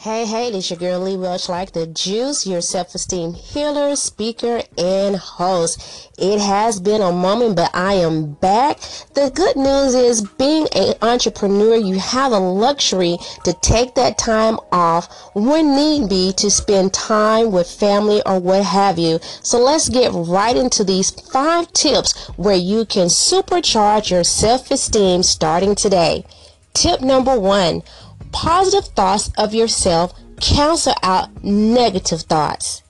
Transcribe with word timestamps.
Hey, 0.00 0.26
hey, 0.26 0.52
this 0.52 0.70
your 0.70 0.78
girl 0.78 1.00
Lee 1.00 1.16
Welch, 1.16 1.48
like 1.48 1.72
the 1.72 1.84
juice, 1.84 2.46
your 2.46 2.60
self-esteem 2.60 3.34
healer, 3.34 3.96
speaker, 3.96 4.62
and 4.78 5.16
host. 5.16 6.08
It 6.16 6.38
has 6.38 6.78
been 6.78 7.02
a 7.02 7.10
moment, 7.10 7.56
but 7.56 7.74
I 7.74 7.94
am 7.94 8.34
back. 8.34 8.78
The 9.14 9.32
good 9.34 9.56
news 9.56 9.96
is 9.96 10.22
being 10.22 10.68
an 10.76 10.94
entrepreneur, 11.02 11.74
you 11.74 11.98
have 11.98 12.30
a 12.30 12.38
luxury 12.38 13.18
to 13.42 13.52
take 13.54 13.96
that 13.96 14.18
time 14.18 14.60
off 14.70 15.32
when 15.34 15.74
need 15.74 16.08
be 16.08 16.32
to 16.34 16.48
spend 16.48 16.94
time 16.94 17.50
with 17.50 17.68
family 17.68 18.22
or 18.24 18.38
what 18.38 18.62
have 18.62 19.00
you. 19.00 19.18
So 19.42 19.58
let's 19.58 19.88
get 19.88 20.12
right 20.12 20.56
into 20.56 20.84
these 20.84 21.10
five 21.10 21.72
tips 21.72 22.28
where 22.36 22.54
you 22.54 22.84
can 22.84 23.08
supercharge 23.08 24.12
your 24.12 24.22
self-esteem 24.22 25.24
starting 25.24 25.74
today. 25.74 26.24
Tip 26.72 27.00
number 27.00 27.36
one 27.36 27.82
Positive 28.32 28.92
thoughts 28.94 29.30
of 29.38 29.54
yourself 29.54 30.14
cancel 30.40 30.94
out 31.02 31.42
negative 31.42 32.22
thoughts. 32.22 32.82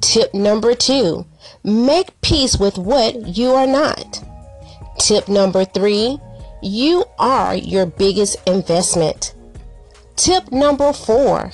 Tip 0.00 0.34
number 0.34 0.74
two, 0.74 1.26
make 1.62 2.20
peace 2.20 2.58
with 2.58 2.76
what 2.76 3.36
you 3.36 3.50
are 3.50 3.66
not. 3.66 4.22
Tip 4.98 5.28
number 5.28 5.64
three, 5.64 6.18
you 6.62 7.04
are 7.18 7.54
your 7.54 7.86
biggest 7.86 8.36
investment. 8.46 9.34
Tip 10.16 10.52
number 10.52 10.92
four, 10.92 11.52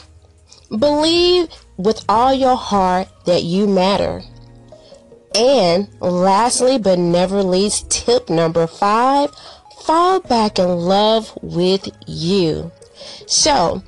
believe 0.71 1.49
with 1.77 2.05
all 2.09 2.35
your 2.35 2.57
heart 2.57 3.09
that 3.27 3.45
you 3.45 3.67
matter. 3.67 4.23
And 5.35 5.89
lastly, 6.01 6.79
but 6.79 6.99
never 6.99 7.43
least, 7.43 7.91
tip 7.91 8.29
number 8.29 8.67
five, 8.67 9.31
fall 9.83 10.21
back 10.21 10.59
in 10.59 10.69
love 10.69 11.33
with 11.43 11.89
you. 12.07 12.73
So, 13.27 13.83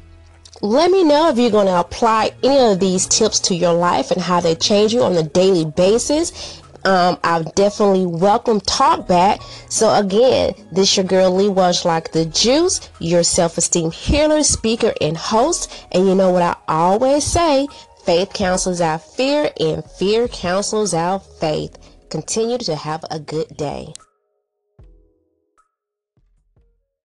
let 0.62 0.91
me 0.91 1.05
know 1.05 1.30
if 1.30 1.39
you're 1.39 1.50
going 1.50 1.69
to 1.69 1.80
apply 1.80 2.33
any 2.42 2.72
of 2.72 2.80
these 2.80 3.06
tips 3.06 3.41
to 3.41 3.55
your 3.55 3.72
life 3.72 4.11
and 4.11 4.20
how 4.20 4.41
they 4.41 4.55
change 4.55 4.92
you 4.92 5.02
on 5.02 5.17
a 5.17 5.22
daily 5.22 5.64
basis. 5.64 6.61
Um, 6.84 7.19
I 7.25 7.42
definitely 7.55 8.06
welcome 8.06 8.61
talk 8.61 9.06
back. 9.06 9.41
So 9.69 9.94
again, 9.94 10.52
this 10.72 10.97
your 10.97 11.05
girl 11.05 11.30
Lee 11.30 11.48
Welch 11.48 11.84
like 11.84 12.12
the 12.12 12.25
juice, 12.27 12.91
your 12.98 13.22
self-esteem 13.22 13.91
healer, 13.91 14.42
speaker, 14.42 14.92
and 15.00 15.17
host. 15.17 15.86
And 15.92 16.06
you 16.06 16.14
know 16.14 16.30
what 16.30 16.42
I 16.42 16.56
always 16.69 17.24
say, 17.24 17.67
faith 18.05 18.33
counsels 18.33 18.80
out 18.80 19.02
fear 19.14 19.50
and 19.58 19.84
fear 19.92 20.28
counsels 20.28 20.95
out 20.95 21.24
faith. 21.39 21.77
Continue 22.08 22.58
to 22.58 22.77
have 22.77 23.05
a 23.11 23.19
good 23.19 23.56
day. 23.56 23.92